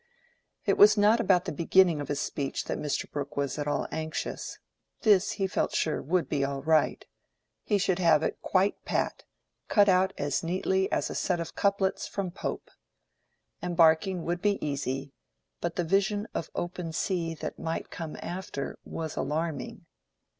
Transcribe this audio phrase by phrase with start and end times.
[0.65, 3.07] It was not about the beginning of his speech that Mr.
[3.07, 4.57] Brooke was at all anxious;
[5.01, 7.05] this, he felt sure, would be all right;
[7.61, 9.25] he should have it quite pat,
[9.67, 12.71] cut out as neatly as a set of couplets from Pope.
[13.61, 15.13] Embarking would be easy,
[15.59, 19.85] but the vision of open sea that might come after was alarming.